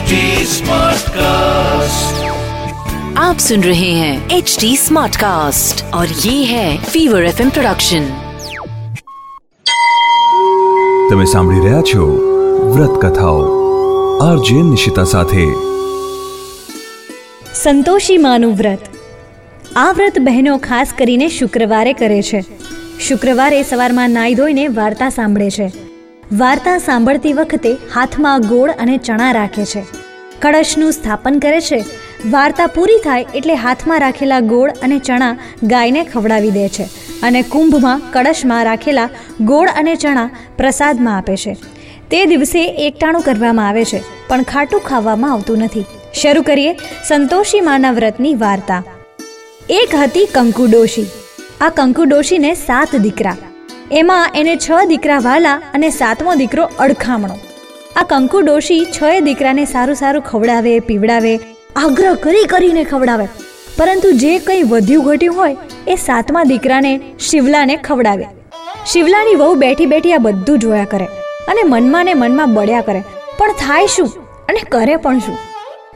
HD 0.00 0.18
Smartcast. 0.48 2.20
आप 3.18 3.38
सुन 3.38 3.62
रहे 3.62 3.88
हैं 3.92 4.12
एच 4.30 4.56
डी 4.60 4.70
स्मार्ट 4.76 5.16
कास्ट 5.16 5.82
और 5.94 6.12
ये 6.20 6.34
है 6.44 6.68
फीवर 6.84 7.24
एफ 7.24 7.40
प्रोडक्शन 7.48 8.06
તમે 11.10 11.26
સાંભળી 11.26 11.64
રહ્યા 11.64 11.82
છો 11.84 12.06
વ્રત 12.70 12.94
કથાઓ 13.02 13.42
આરજે 14.22 14.62
નિશિતા 14.66 15.06
સાથે 15.06 15.44
સંતોષી 17.56 18.20
માનું 18.20 18.54
વ્રત 18.54 18.92
આ 19.78 19.88
વ્રત 19.92 20.22
બહેનો 20.24 20.54
ખાસ 20.62 20.94
કરીને 20.94 21.26
શુક્રવારે 21.32 21.92
કરે 21.96 22.22
છે 22.24 22.40
શુક્રવારે 23.02 23.60
સવારમાં 23.64 24.18
નાઈ 24.18 24.38
ધોઈને 24.40 24.64
વાર્તા 24.78 25.10
સાંભળે 25.12 25.50
છે 25.50 25.68
વાર્તા 26.39 26.77
સાંભળતી 26.77 27.31
વખતે 27.33 27.71
હાથમાં 27.93 28.41
ગોળ 28.41 28.71
અને 28.79 28.93
ચણા 28.97 29.31
રાખે 29.31 29.65
છે. 29.65 29.81
કળશનું 30.41 30.91
સ્થાપન 30.91 31.39
કરે 31.39 31.59
છે. 31.61 31.79
વાર્તા 32.31 32.67
પૂરી 32.67 33.01
થાય 33.03 33.25
એટલે 33.35 33.55
હાથમાં 33.55 33.99
રાખેલા 33.99 34.39
ગોળ 34.51 34.71
અને 34.81 34.97
ચણા 34.99 35.31
ગાયને 35.63 36.03
ખવડાવી 36.03 36.51
દે 36.51 36.69
છે 36.69 36.85
અને 37.23 37.41
કુંભમાં 37.41 38.05
કળશમાં 38.13 38.63
રાખેલા 38.63 39.09
ગોળ 39.41 39.73
અને 39.75 39.95
ચણા 39.95 40.29
પ્રસાદમાં 40.57 41.17
આપે 41.17 41.35
છે. 41.35 41.57
તે 42.11 42.23
દિવસે 42.25 42.63
એકટાણું 42.87 43.21
કરવામાં 43.21 43.67
આવે 43.67 43.85
છે, 43.85 44.01
પણ 44.27 44.43
ખાટું 44.43 44.81
ખાવામાં 44.81 45.31
આવતું 45.31 45.57
નથી. 45.57 45.85
શરૂ 46.21 46.41
કરીએ 46.41 46.73
સંતોષી 47.07 47.61
માના 47.61 47.91
વ્રતની 47.91 48.35
વાર્તા. 48.35 48.83
એક 49.69 50.01
હતી 50.03 50.27
કંકુડોશી 50.33 51.07
આ 51.61 51.69
કંકુડોશીને 51.69 52.53
સાત 52.65 52.95
દીકરા. 52.95 53.37
એમાં 53.91 54.35
એને 54.35 54.51
છ 54.55 54.67
દીકરા 54.89 55.21
વાલા 55.25 55.55
અને 55.73 55.87
સાતમો 55.91 56.33
દીકરો 56.35 56.65
અડખામણો. 56.79 57.35
આ 57.95 58.03
કંકુ 58.03 58.39
ડોશી 58.41 58.83
છ 58.95 58.99
દીકરાને 59.21 59.63
સારું 59.65 59.97
સારું 60.01 60.23
ખવડાવે, 60.23 60.73
પીવડાવે, 60.79 61.33
આગ્રહ 61.75 62.13
કરી 62.23 62.45
કરીને 62.45 62.83
ખવડાવે. 62.83 63.25
પરંતુ 63.77 64.11
જે 64.21 64.31
કંઈ 64.39 64.63
વધ્યું 64.63 65.05
ઘટ્યું 65.05 65.35
હોય, 65.35 65.57
એ 65.87 65.99
સાતમા 66.05 66.43
દીકરાને 66.43 66.91
શિવલાને 67.19 67.75
ખવડાવે. 67.77 68.25
શિવલાની 68.85 69.35
વહુ 69.35 69.51
બેઠી 69.55 69.85
બેઠી 69.85 70.13
આ 70.13 70.23
બધું 70.27 70.59
જોયા 70.59 70.89
કરે 70.93 71.11
અને 71.51 71.61
મનમાં 71.65 72.05
ને 72.05 72.13
મનમાં 72.13 72.53
બળ્યા 72.53 72.87
કરે. 72.87 73.05
પણ 73.37 73.61
થાય 73.61 73.93
શું 73.95 74.09
અને 74.49 74.61
કરે 74.71 74.97
પણ 74.97 75.19
શું? 75.19 75.37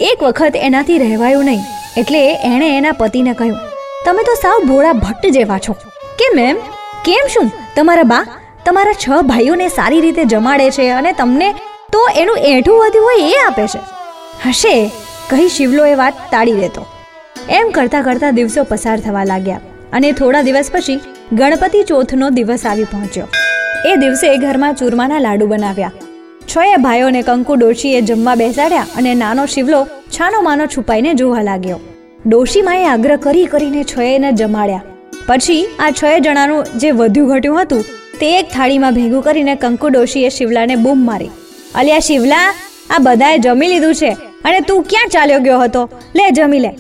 એક 0.02 0.24
વખત 0.24 0.64
એનાથી 0.68 0.98
રહેવાયું 0.98 1.46
નહીં, 1.46 1.66
એટલે 1.98 2.22
એણે 2.52 2.70
એના 2.78 2.96
પતિને 3.00 3.34
કહ્યું, 3.34 3.60
તમે 4.06 4.24
તો 4.24 4.42
સાવ 4.42 4.72
ભોળા 4.72 4.96
ભટ્ટ 5.04 5.36
જેવા 5.38 5.66
છો. 5.68 5.82
કે 6.20 6.28
એમ? 6.42 6.58
કેમ 7.06 7.28
શું? 7.34 7.50
તમારા 7.76 8.04
બા, 8.04 8.26
તમારા 8.66 8.94
છ 8.94 9.10
ભાઈઓને 9.24 9.68
સારી 9.68 10.02
રીતે 10.02 10.24
જમાડે 10.24 10.70
છે 10.70 10.86
અને 10.90 11.12
તમને 11.12 11.50
તો 11.92 12.00
એનું 12.16 12.38
એઠું 12.38 12.80
વધ્યું 12.80 13.06
હોય 13.06 13.26
એ 13.32 13.36
આપે 13.48 13.68
છે. 13.68 13.82
હશે, 14.46 14.74
કહી 15.30 15.50
શિવલો 15.50 15.86
એ 15.86 15.96
વાત 15.96 16.14
તાળી 16.32 16.54
દેતો 16.54 16.86
એમ 17.50 17.70
કરતા 17.72 18.02
કરતા 18.02 18.32
દિવસો 18.32 18.64
પસાર 18.64 18.96
થવા 19.00 19.24
લાગ્યા 19.24 19.62
અને 19.94 20.10
થોડા 20.12 20.42
દિવસ 20.42 20.72
પછી 20.74 20.98
ગણપતિ 21.34 21.84
ચોથનો 21.84 22.30
દિવસ 22.30 22.66
આવી 22.66 22.84
પહોંચ્યો. 22.84 23.28
એ 23.86 23.94
દિવસે 23.96 24.26
ઘરમાં 24.38 24.74
ચૂરમાના 24.74 25.20
લાડુ 25.20 25.48
બનાવ્યા. 25.48 25.92
છએ 26.48 26.76
ભાઈઓને 26.78 27.22
કંકુ 27.22 27.56
ડોશીએ 27.56 28.02
જમવા 28.02 28.36
બેસાડ્યા 28.36 28.88
અને 28.98 29.14
નાનો 29.14 29.46
શિવલો 29.46 29.86
છાનો 30.10 30.42
માનો 30.42 30.66
છુપાઈને 30.66 31.14
જોવા 31.14 31.46
લાગ્યો. 31.52 31.80
ડોશીમાએ 32.28 32.84
આગ્રહ 32.86 33.18
કરી 33.18 33.46
કરીને 33.46 33.84
છએને 33.84 34.32
જમાડ્યા. 34.32 34.95
પછી 35.28 35.64
આ 35.80 35.92
છ 35.92 36.02
જણાનું 36.24 36.68
જે 36.76 36.90
વધ્યું 36.92 37.30
ઘટ્યું 37.30 37.62
હતું, 37.62 37.84
તે 38.20 38.28
એક 38.40 38.48
થાળીમાં 38.54 38.94
ભેગું 38.94 39.24
કરીને 39.24 39.56
કંકુ 39.56 39.90
ડોશીએ 39.90 40.30
શિવલાને 40.30 40.76
બૂમ 40.76 41.00
મારી. 41.06 41.32
અલ્યા 41.76 42.00
શિવલા, 42.00 42.48
આ 42.90 43.00
બધાએ 43.00 43.38
જમી 43.38 43.68
લીધું 43.68 43.96
છે, 43.96 44.12
અને 44.46 44.60
તું 44.60 44.84
ક્યાં 44.84 45.10
ચાલ્યો 45.10 45.40
ગયો 45.40 45.60
હતો? 45.60 45.82
લે, 46.16 46.26
જમી 46.32 46.60
લે. 46.60 46.72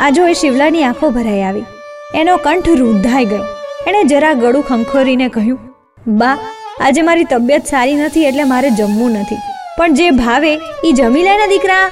આ 0.00 0.10
જો 0.10 0.28
એ 0.28 0.34
શિવલાની 0.34 0.84
આંખો 0.84 1.10
ભરાઈ 1.10 1.42
આવી. 1.42 1.66
એનો 2.14 2.36
કંઠ 2.36 2.68
રૂંધાઈ 2.78 3.24
ગયો. 3.24 3.44
એણે 3.86 4.00
જરા 4.04 4.32
ગળું 4.34 4.62
ખંખોરીને 4.62 5.28
કહ્યું, 5.28 5.60
બા, 6.06 6.38
આજે 6.80 7.02
મારી 7.02 7.24
તબિયત 7.24 7.66
સારી 7.66 7.94
નથી 7.94 8.24
એટલે 8.24 8.44
મારે 8.44 8.70
જમવું 8.70 9.12
નથી. 9.12 9.42
પણ 9.78 9.94
જે 9.94 10.10
ભાવે 10.10 10.52
એ 10.84 10.92
જમી 10.92 11.22
લે 11.22 11.36
ને 11.36 11.46
દીકરા. 11.48 11.86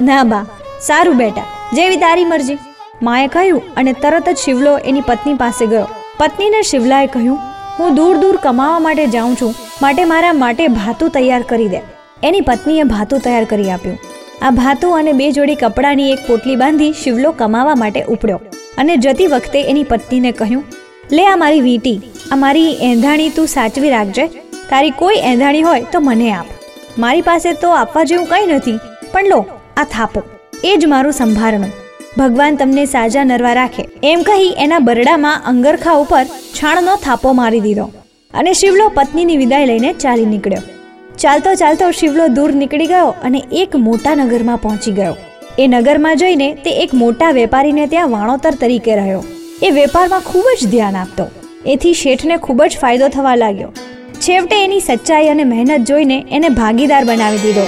ના 0.00 0.24
બા, 0.24 0.44
સારું 0.80 1.16
બેટા, 1.16 1.48
જેવી 1.72 1.96
તારી 1.96 2.24
મરજી. 2.24 2.58
માએ 3.06 3.26
કહ્યું 3.34 3.62
અને 3.76 3.92
તરત 4.02 4.28
જ 4.28 4.38
શિવલો 4.44 4.72
એની 4.90 5.06
પત્ની 5.08 5.38
પાસે 5.42 5.64
ગયો. 5.66 5.86
પત્નીને 6.18 6.60
શિવલાએ 6.70 7.06
કહ્યું, 7.06 7.38
હું 7.78 7.96
દૂર 7.98 8.14
દૂર 8.22 8.36
કમાવા 8.44 8.84
માટે 8.86 9.06
જાઉં 9.14 9.36
છું. 9.40 9.54
માટે 9.82 10.04
મારા 10.12 10.34
માટે 10.42 10.64
ભાતું 10.78 11.14
તૈયાર 11.16 11.42
કરી 11.50 11.68
દે. 11.74 11.80
એની 12.22 12.46
પત્નીએ 12.48 12.84
ભાતું 12.92 13.24
તૈયાર 13.26 13.46
કરી 13.52 13.70
આપ્યું. 13.70 13.98
આ 14.42 14.52
ભાતું 14.58 14.98
અને 14.98 15.12
બે 15.20 15.30
જોડી 15.38 15.58
કપડાની 15.62 16.10
એક 16.14 16.26
પોટલી 16.26 16.58
બાંધી 16.62 16.92
શિવલો 17.02 17.32
કમાવા 17.40 17.78
માટે 17.84 18.02
ઉપડ્યો. 18.14 18.40
અને 18.78 18.94
જતી 19.04 19.30
વખતે 19.34 19.58
એની 19.70 19.88
પત્નીને 19.92 20.30
કહ્યું, 20.40 20.64
લે 21.16 21.24
આ 21.26 21.40
મારી 21.42 21.64
વીંટી, 21.66 21.96
આ 22.32 22.42
મારી 22.44 22.70
એંધાણી 22.90 23.32
તું 23.36 23.52
સાચવી 23.56 23.96
રાખજે. 23.96 24.26
તારી 24.70 24.96
કોઈ 25.00 25.24
એંધાણી 25.30 25.66
હોય 25.68 25.90
તો 25.92 26.00
મને 26.00 26.30
આપ. 26.32 26.48
મારી 27.04 27.26
પાસે 27.28 27.50
તો 27.62 27.74
આપવા 27.74 28.08
જેવું 28.10 28.30
કંઈ 28.32 28.54
નથી, 28.56 28.78
પણ 29.12 29.30
લો, 29.32 29.40
આ 29.76 29.86
થાપો. 29.94 30.22
એ 30.64 30.72
જ 30.76 30.90
મારું 30.94 31.16
સંભારણું. 31.20 31.72
ભગવાન 32.18 32.56
તમને 32.56 32.84
સાજા 32.86 33.24
નરવા 33.24 33.52
રાખે. 33.52 33.84
એમ 34.02 34.22
કહી 34.22 34.48
એના 34.58 34.78
બરડામાં 34.78 35.42
અંગરખા 35.46 35.92
ઉપર 35.92 36.24
છાણનો 36.58 36.96
થાપો 36.96 37.32
મારી 37.32 37.60
દીધો 37.60 37.86
અને 38.34 38.52
શિવલો 38.52 38.88
પત્નીની 38.88 39.36
વિદાય 39.36 39.66
લઈને 39.66 39.92
ચાલી 39.92 40.24
નીકળ્યો. 40.24 40.62
ચાલતો 41.18 41.54
ચાલતો 41.54 41.90
શિવલો 41.90 42.28
દૂર 42.28 42.52
નીકળી 42.52 42.86
ગયો 42.86 43.14
અને 43.22 43.42
એક 43.52 43.76
મોટા 43.76 44.14
નગરમાં 44.14 44.56
પહોંચી 44.56 44.92
ગયો. 44.92 45.16
એ 45.58 45.66
નગરમાં 45.66 46.16
જઈને 46.16 46.48
તે 46.54 46.70
એક 46.70 46.94
મોટા 46.94 47.30
વેપારીને 47.30 47.86
ત્યાં 47.86 48.10
વાણોતર 48.10 48.54
તરીકે 48.60 48.96
રહ્યો. 48.96 49.24
એ 49.62 49.70
વેપારમાં 49.70 50.20
ખૂબ 50.20 50.44
જ 50.60 50.70
ધ્યાન 50.70 50.96
આપતો. 50.96 51.26
એથી 51.66 51.94
શેઠને 51.94 52.36
ખૂબ 52.36 52.62
જ 52.62 52.78
ફાયદો 52.78 53.08
થવા 53.08 53.34
લાગ્યો. 53.34 53.70
છેવટે 54.20 54.64
એની 54.64 54.80
સચ્ચાઈ 54.80 55.28
અને 55.28 55.44
મહેનત 55.44 55.88
જોઈને 55.88 56.24
એને 56.30 56.48
ભાગીદાર 56.48 57.04
બનાવી 57.04 57.38
દીધો. 57.38 57.66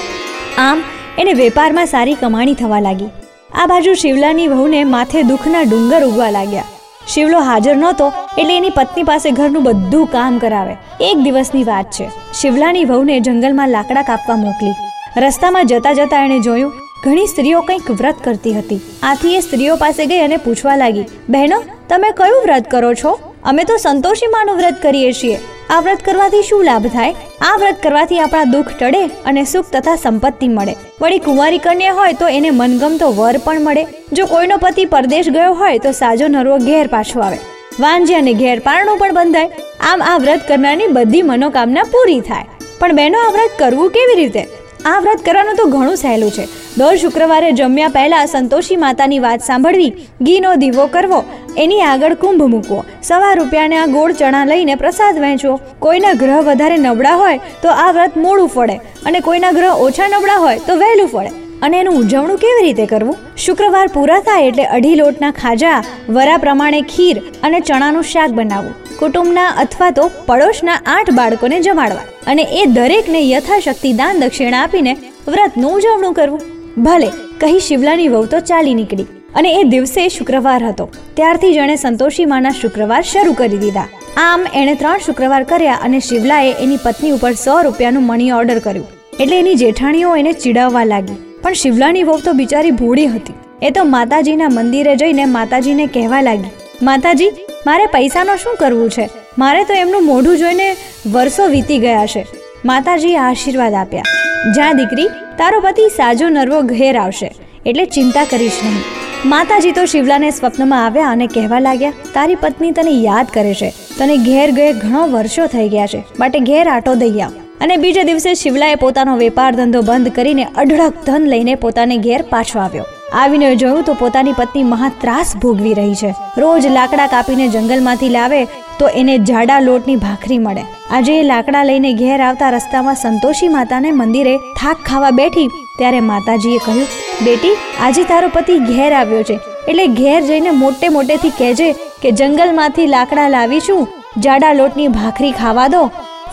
આમ, 0.59 0.83
એને 1.19 1.33
વેપારમાં 1.33 1.87
સારી 1.87 2.15
કમાણી 2.15 2.55
થવા 2.55 2.81
લાગી. 2.81 3.11
આ 3.55 3.67
બાજુ 3.67 3.95
શિવલાની 3.95 4.49
વહુને 4.49 4.85
માથે 4.85 5.23
દુઃખના 5.23 5.63
ડુંગર 5.63 6.05
ઉગવા 6.05 6.31
લાગ્યા. 6.31 6.65
શિવલો 7.09 7.39
હાજર 7.39 7.77
નહોતો 7.77 8.13
એટલે 8.39 8.57
એની 8.57 8.71
પત્ની 8.71 9.03
પાસે 9.03 9.31
ઘરનું 9.31 9.63
બધું 9.63 10.07
કામ 10.07 10.39
કરાવે. 10.39 10.77
એક 11.01 11.19
દિવસની 11.19 11.65
વાત 11.65 11.91
છે. 11.91 12.11
શિવલાની 12.41 12.85
વહુને 12.85 13.21
જંગલમાં 13.21 13.69
લાકડા 13.69 14.03
કાપવા 14.03 14.37
મોકલી. 14.37 14.73
રસ્તામાં 15.17 15.67
જતા 15.67 15.93
જતા 15.93 16.25
એણે 16.25 16.39
જોયું, 16.39 16.73
ઘણી 17.05 17.27
સ્ત્રીઓ 17.27 17.61
કંઈક 17.61 17.91
વ્રત 17.91 18.15
કરતી 18.25 18.53
હતી. 18.53 18.81
આથી 19.03 19.35
એ 19.35 19.41
સ્ત્રીઓ 19.41 19.77
પાસે 19.77 20.07
ગઈ 20.07 20.19
અને 20.19 20.37
પૂછવા 20.37 20.77
લાગી, 20.77 21.05
બહેનો, 21.29 21.63
તમે 21.89 22.11
કયું 22.17 22.43
વ્રત 22.43 22.71
કરો 22.71 22.95
છો? 22.95 23.30
અમે 23.45 23.65
તો 23.65 23.77
સંતોષી 23.77 24.27
માનું 24.27 24.57
વ્રત 24.57 24.83
કરીએ 24.83 25.13
છીએ. 25.13 25.39
આ 25.71 25.81
વ્રત 25.81 26.03
કરવાથી 26.03 26.43
શું 26.43 26.65
લાભ 26.65 26.87
થાય? 26.87 27.15
આ 27.41 27.57
વ્રત 27.57 27.77
કરવાથી 27.83 28.21
આપણા 28.21 28.45
દુઃખ 28.45 28.69
ટળે 28.81 29.07
અને 29.07 29.45
સુખ 29.45 29.67
તથા 29.73 29.97
સંપત્તિ 29.97 30.49
મળે. 30.49 30.75
વળી 31.01 31.19
કુંવારી 31.19 31.59
કન્યા 31.59 31.93
હોય 31.93 32.13
તો 32.13 32.29
એને 32.29 32.51
મનગમતો 32.51 33.13
વર 33.13 33.39
પણ 33.45 33.61
મળે. 33.61 33.87
જો 34.13 34.27
કોઈનો 34.27 34.57
પતિ 34.57 34.85
પરદેશ 34.85 35.29
ગયો 35.29 35.55
હોય 35.55 35.79
તો 35.79 35.93
સાજો 35.93 36.29
નરવો 36.29 36.59
ઘેર 36.59 36.87
પાછો 36.87 37.21
આવે. 37.21 37.39
વાંજે 37.81 38.15
અને 38.15 38.35
ઘેર 38.35 38.59
પારણું 38.59 38.99
પણ 38.99 39.15
બંધાય. 39.15 39.51
આમ 39.81 40.03
આ 40.03 40.19
વ્રત 40.19 40.49
કરનારની 40.49 40.87
બધી 40.87 41.23
મનોકામના 41.23 41.83
પૂરી 41.83 42.21
થાય. 42.21 42.45
પણ 42.79 42.97
બહેનો, 42.97 43.19
આ 43.19 43.31
વ્રત 43.31 43.51
કરવું 43.59 43.91
કેવી 43.91 44.15
રીતે? 44.15 44.47
આ 44.89 45.01
વ્રત 45.01 45.25
કરવાનું 45.25 45.57
તો 45.57 45.65
ઘણું 45.67 45.97
સહેલું 45.97 46.31
છે. 46.31 46.45
દર 46.79 46.97
શુક્રવારે 46.97 47.49
જમ્યા 47.53 47.89
પહેલા 47.89 48.27
સંતોષી 48.27 48.77
માતાની 48.77 49.19
વાત 49.19 49.41
સાંભળવી, 49.41 49.91
ઘીનો 50.23 50.53
દીવો 50.63 50.87
કરવો, 50.87 51.21
એની 51.57 51.83
આગળ 51.83 52.15
કુંભ 52.15 52.47
મૂકવો. 52.55 52.79
સવા 53.03 53.35
રૂપિયાને 53.35 53.77
આ 53.79 53.87
ગોળ 53.87 54.13
ચણા 54.13 54.45
લઈને 54.45 54.75
પ્રસાદ 54.75 55.21
વહેંચવો. 55.25 55.61
કોઈના 55.79 56.15
ગ્રહ 56.23 56.41
વધારે 56.49 56.79
નબળા 56.79 57.21
હોય 57.23 57.39
તો 57.63 57.69
આ 57.69 57.93
વ્રત 57.93 58.17
મોડું 58.17 58.49
ફળે 58.49 58.77
અને 59.07 59.21
કોઈના 59.21 59.53
ગ્રહ 59.53 59.87
ઓછા 59.87 60.09
નબળા 60.09 60.41
હોય 60.47 60.59
તો 60.67 60.79
વહેલું 60.83 61.09
ફળે. 61.09 61.31
અને 61.63 61.81
એનું 61.81 61.95
ઉજવણું 61.95 62.39
કેવી 62.39 62.65
રીતે 62.65 62.87
કરવું? 62.87 63.17
શુક્રવાર 63.37 63.87
પૂરા 63.87 64.21
થાય 64.21 64.45
એટલે 64.45 64.65
અઢી 64.65 64.95
લોટના 64.95 65.31
ખાજા, 65.31 65.85
વરા 66.09 66.37
પ્રમાણે 66.37 66.83
ખીર 66.83 67.23
અને 67.43 67.61
ચણાનું 67.61 68.03
શાક 68.03 68.31
બનાવવું. 68.31 68.75
કુટુંબના 68.99 69.49
અથવા 69.49 69.91
તો 69.91 70.11
પડોશના 70.27 70.83
આઠ 70.87 71.11
બાળકોને 71.11 71.61
જમાડવા. 71.61 72.01
અને 72.27 72.43
એ 72.43 72.65
દરેકને 72.67 73.31
યથાશક્તિ 73.31 73.93
દાન 73.93 74.19
દક્ષિણા 74.19 74.63
આપીને 74.63 74.97
વ્રતનું 75.29 75.75
ઉજવણું 75.75 76.13
કરવું. 76.13 76.41
ભલે, 76.83 77.09
કહી 77.41 77.61
શિવલાની 77.61 78.09
વહુ 78.09 78.27
તો 78.27 78.41
ચાલી 78.41 78.75
નીકળી. 78.75 79.03
અને 79.35 79.55
એ 79.55 79.63
દિવસે 79.63 80.09
શુક્રવાર 80.09 80.65
હતો. 80.65 80.91
ત્યારથી 81.15 81.53
જ 81.53 81.57
એણે 81.57 81.77
સંતોષી 81.77 82.25
માના 82.25 82.51
શુક્રવાર 82.51 83.03
શરૂ 83.03 83.33
કરી 83.33 83.59
દીધા. 83.59 83.89
આમ, 84.17 84.47
એણે 84.55 84.75
ત્રણ 84.75 84.99
શુક્રવાર 84.99 85.43
કર્યા 85.43 85.79
અને 85.83 86.01
શિવલાએ 86.01 86.53
એની 86.53 86.77
પત્ની 86.77 87.11
ઉપર 87.11 87.33
સો 87.33 87.63
રૂપિયાનું 87.63 88.03
મની 88.03 88.31
ઓર્ડર 88.31 88.59
કર્યું. 88.59 88.87
એટલે 89.21 89.39
એની 89.39 89.55
જેઠાણીઓ 89.55 90.17
એને 90.17 90.33
ચીડાવવા 90.33 90.85
લાગી. 90.85 91.30
પણ 91.43 91.61
શિવલાની 91.63 92.03
વહુ 92.03 92.19
તો 92.27 92.33
બિચારી 92.33 92.75
ભોળી 92.81 93.07
હતી. 93.07 93.39
એ 93.63 93.71
તો 93.71 93.85
માતાજીના 93.95 94.51
મંદિરે 94.51 94.95
જઈને 94.97 95.25
માતાજીને 95.37 95.87
કહેવા 95.87 96.21
લાગી, 96.21 96.53
માતાજી, 96.83 97.33
મારે 97.67 97.87
પૈસાનો 97.95 98.37
શું 98.37 98.61
કરવું 98.61 98.91
છે? 98.91 99.09
મારે 99.39 99.65
તો 99.65 99.75
એમનું 99.75 100.07
મોઢું 100.07 100.39
જોઈને 100.39 100.69
વર્ષો 101.13 101.49
વીતી 101.49 101.79
ગયા 101.79 102.07
છે. 102.07 102.23
માતાજીએ 102.65 103.19
આશીર્વાદ 103.19 103.75
આપ્યા. 103.75 104.09
જ્યાં 104.55 104.77
દીકરી, 104.77 105.11
તારો 105.39 105.61
પતિ 105.61 105.91
સાજો 105.97 106.29
નરવો 106.29 106.63
ઘેર 106.73 106.95
આવશે, 106.97 107.29
એટલે 107.67 107.85
ચિંતા 107.97 108.25
કરીશ 108.25 108.63
નહીં. 108.65 108.81
માતાજી 109.29 109.73
તો 109.73 109.85
શિવલાને 109.87 110.31
સ્વપ્નમાં 110.31 110.85
આવ્યા 110.85 111.11
અને 111.11 111.27
કહેવા 111.27 111.61
લાગ્યા, 111.61 112.09
તારી 112.15 112.41
પત્ની 112.41 112.73
તને 112.73 112.97
યાદ 113.01 113.33
કરે 113.35 113.55
છે. 113.55 113.71
તને 113.99 114.17
ઘેર 114.27 114.49
ગયે 114.51 114.73
ઘણો 114.83 115.03
વર્ષો 115.09 115.47
થઈ 115.47 115.69
ગયા 115.69 115.87
છે. 115.87 116.05
માટે 116.19 116.39
ઘેર 116.41 116.67
આટો 116.69 116.95
દઈ 116.95 117.21
આવ. 117.21 117.35
અને 117.61 117.77
બીજે 117.83 118.03
દિવસે 118.09 118.31
શિવલાએ 118.43 118.77
પોતાનો 118.85 119.19
વેપાર 119.23 119.51
ધંધો 119.59 119.83
બંધ 119.89 120.17
કરીને 120.17 120.45
અઢળક 120.63 120.97
ધન 121.07 121.29
લઈને 121.33 121.55
પોતાને 121.65 121.97
ઘેર 122.07 122.23
પાછો 122.33 122.59
આવ્યો. 122.65 122.87
આવીને 123.21 123.47
જોયું 123.63 123.87
તો 123.89 123.95
પોતાની 124.03 124.39
પત્ની 124.41 124.67
મહા 124.73 124.91
ત્રાસ 125.03 125.31
ભોગવી 125.45 125.77
રહી 125.81 126.01
છે. 126.03 126.11
રોજ 126.43 126.67
લાકડા 126.79 127.09
કાપીને 127.15 127.47
જંગલમાંથી 127.55 128.13
લાવે 128.17 128.41
તો 128.79 128.91
એને 129.01 129.15
જાડા 129.31 129.61
લોટની 129.69 129.99
ભાખરી 130.07 130.41
મળે. 130.47 130.65
આજે 130.91 131.13
એ 131.19 131.23
લાકડા 131.33 131.65
લઈને 131.71 131.91
ઘેર 132.03 132.19
આવતા 132.23 132.51
રસ્તામાં 132.51 133.01
સંતોષી 133.05 133.53
માતાને 133.57 133.91
મંદિરે 133.93 134.35
થાક 134.61 134.85
ખાવા 134.89 135.15
બેઠી 135.21 135.49
ત્યારે 135.79 136.01
માતાજીએ 136.11 136.59
કહ્યું, 136.65 136.87
બેટી, 137.25 137.57
આજે 137.87 138.03
તારો 138.05 138.29
પતિ 138.29 138.59
ઘેર 138.71 138.91
આવ્યો 138.93 139.23
છે. 139.23 139.39
એટલે 139.69 139.87
ઘેર 140.01 140.21
જઈને 140.21 140.51
મોટે 140.63 140.87
મોટેથી 140.89 141.37
કહેજે 141.39 141.69
કે 142.03 142.11
જંગલમાંથી 142.13 142.93
લાકડા 142.95 143.29
લાવી 143.29 143.61
છું 143.61 143.89
જાડા 144.25 144.53
લોટની 144.53 144.89
ભાખરી 144.89 145.33
ખાવા 145.33 145.69
દો 145.69 145.83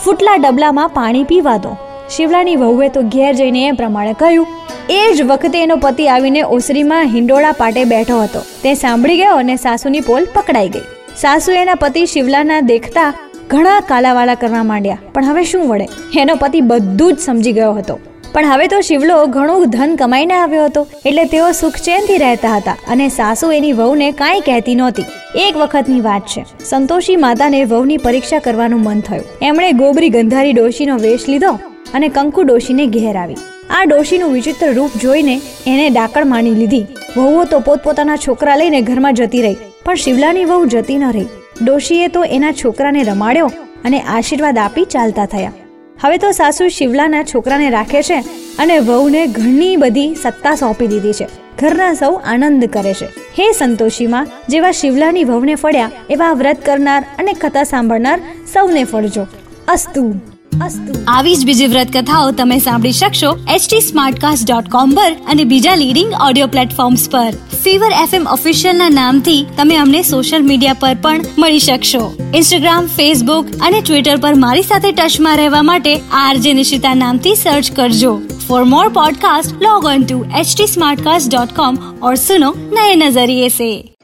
ફૂટલા 0.06 0.36
ડબલામાં 0.36 0.90
પાણી 0.90 1.24
પીવા 1.24 1.58
દો. 1.58 1.78
શિવલાની 2.16 2.56
વહુએ 2.56 2.90
તો 2.90 3.02
ઘેર 3.02 3.34
જઈને 3.34 3.68
એ 3.68 3.72
પ્રમાણે 3.72 4.14
કહ્યું, 4.14 4.48
એ 4.90 5.14
જ 5.14 5.22
વખતે 5.22 5.64
એનો 5.64 5.76
પતિ 5.76 6.08
આવીને 6.08 6.44
ઓસરીમાં 6.44 7.06
હિંડોળા 7.06 7.52
પાટે 7.52 7.84
બેઠો 7.84 8.20
હતો. 8.22 8.42
તે 8.64 8.74
સાંભળી 8.74 9.18
ગયો 9.18 9.36
અને 9.36 9.56
સાસુની 9.56 10.00
પોલ 10.00 10.28
પકડાઈ 10.34 10.70
ગઈ. 10.70 10.86
સાસુ 11.18 11.52
એના 11.52 11.76
પતિ 11.76 12.06
શિવલાના 12.06 12.60
દેખતા 12.60 13.14
ઘણા 13.50 13.80
કાલાવાલા 13.80 14.36
કરવા 14.36 14.64
માંડ્યા. 14.64 14.98
પણ 15.14 15.26
હવે 15.26 15.44
શું 15.44 15.70
વળે? 15.70 15.88
એનો 16.20 16.36
પતિ 16.36 16.62
બધું 16.62 17.14
જ 17.14 17.20
સમજી 17.20 17.52
ગયો 17.52 17.74
હતો. 17.74 18.00
પણ 18.38 18.48
હવે 18.50 18.66
તો 18.72 18.80
શિવલો 18.88 19.14
ઘણું 19.36 19.72
ધન 19.74 19.94
કમાઈને 20.00 20.34
આવ્યો 20.40 20.66
હતો. 20.66 20.82
એટલે 21.10 21.24
તેઓ 21.32 21.46
સુખચેનથી 21.60 22.18
રહેતા 22.24 22.52
હતા 22.58 22.76
અને 22.94 23.08
સાસુ 23.16 23.48
એની 23.58 23.72
વહુને 23.80 24.08
કાંઈ 24.20 24.44
કહેતી 24.48 24.76
નહોતી. 24.82 25.06
એક 25.46 25.58
વખતની 25.62 26.04
વાત 26.08 26.28
છે. 26.34 26.44
સંતોષી 26.72 27.18
માતાને 27.24 27.62
વહુની 27.72 27.98
પરીક્ષા 28.06 28.42
કરવાનું 28.48 28.86
મન 28.88 29.02
થયું. 29.08 29.26
એમણે 29.48 29.72
ગોબરી 29.82 30.12
ગંધારી 30.18 30.54
ડોશીનો 30.60 31.00
વેશ 31.06 31.28
લીધો 31.32 31.54
અને 31.96 32.08
કંકુ 32.18 32.48
ડોશીને 32.48 32.86
ઘેર 32.96 33.18
આવી. 33.18 33.42
આ 33.76 33.84
ડોશીનું 33.86 34.34
વિચિત્ર 34.38 34.72
રૂપ 34.80 35.02
જોઈને 35.04 35.36
એને 35.74 35.86
ડાકણ 35.90 36.32
માની 36.34 36.58
લીધી. 36.62 36.86
વહુઓ 37.18 37.46
તો 37.52 37.66
પોતપોતાના 37.68 38.24
છોકરા 38.26 38.58
લઈને 38.64 38.82
ઘરમાં 38.90 39.22
જતી 39.22 39.46
રહી, 39.46 39.62
પણ 39.86 40.04
શિવલાની 40.08 40.50
વહુ 40.52 40.66
જતી 40.74 41.00
ન 41.04 41.14
રહી. 41.16 41.30
ડોશીએ 41.62 42.16
તો 42.18 42.32
એના 42.38 42.58
છોકરાને 42.64 43.08
રમાડ્યો 43.12 43.56
અને 43.86 44.00
આશીર્વાદ 44.02 44.60
આપી 44.66 44.92
ચાલતા 44.96 45.34
થયા. 45.34 45.58
હવે 46.02 46.18
તો 46.18 46.32
સાસુ 46.32 46.68
શિવલાના 46.68 47.24
છોકરાને 47.24 47.70
રાખે 47.70 48.02
છે 48.02 48.20
અને 48.60 48.80
વહુને 48.80 49.28
ઘણી 49.28 49.76
બધી 49.78 50.16
સત્તા 50.16 50.56
સોંપી 50.56 50.88
દીધી 50.88 51.14
છે. 51.14 51.28
ઘરના 51.60 51.94
સૌ 51.94 52.16
આનંદ 52.16 52.66
કરે 52.66 52.94
છે. 52.94 53.06
હે 53.06 53.52
સંતોષીમાં, 53.52 54.28
જેવા 54.50 54.72
શિવલાની 54.72 55.24
વહુને 55.24 55.56
ફળ્યા, 55.56 55.92
એવા 56.10 56.34
વ્રત 56.34 56.66
કરનાર 56.66 57.06
અને 57.20 57.34
કથા 57.34 57.64
સાંભળનાર 57.64 58.20
સૌને 58.54 58.84
ફળજો. 58.84 59.28
અસ્તુ. 59.68 60.37
અસ્તુ. 60.66 61.04
આવી 61.08 61.36
જ 61.36 61.46
બીજી 61.46 61.68
વ્રત 61.68 61.88
કથાઓ 61.98 62.32
તમે 62.32 62.60
સાંભળી 62.60 62.92
શકશો 62.92 63.38
એચટી 63.54 63.82
સ્માર્ટકાસ્ટ 63.82 64.52
ડોટ 64.52 64.70
પર 64.70 65.14
અને 65.14 65.44
બીજા 65.44 65.76
લીડિંગ 65.76 66.14
ઓડિયો 66.28 66.48
પ્લેટફોર્મ્સ 66.48 67.10
પર. 67.10 67.34
ફીવર 67.64 67.92
એફએમ 68.04 68.28
ઓફિશિયલના 68.32 68.90
નામથી 68.90 69.46
તમે 69.58 69.76
અમને 69.76 70.02
સોશિયલ 70.02 70.46
મીડિયા 70.46 70.74
પર 70.74 70.98
પણ 71.02 71.22
મળી 71.38 71.60
શકશો. 71.60 72.18
ઇન્સ્ટાગ્રામ 72.36 72.86
ફેસબુક 72.86 73.46
અને 73.62 73.82
ટ્વિટર 73.82 74.18
પર 74.18 74.36
મારી 74.36 74.62
સાથે 74.62 74.92
ટચમાં 74.92 75.38
રહેવા 75.38 75.62
માટે 75.62 76.02
આરજે 76.14 76.54
નિશિતા 76.54 76.94
નામથી 76.94 77.36
સર્ચ 77.36 77.72
કરજો. 77.72 78.20
For 78.52 78.64
more 78.64 78.90
podcasts, 78.94 79.52
log 79.62 79.96
on 79.96 80.08
to 80.12 80.26
htsmartcast.com 80.42 81.78
ઓર 82.04 82.16
સુનો 82.16 82.54
નયે 82.72 82.96
નજરિયે 82.96 83.48
સે. 83.48 83.96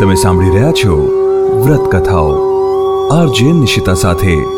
તમે 0.00 0.14
સાંભળી 0.14 0.50
રહ્યા 0.50 0.72
છો 0.72 1.08
વ્રત 1.66 1.80
કથાઓ. 1.80 2.48
આરજે 3.08 3.52
નિશિતા 3.52 3.94
સાથે 3.94 4.57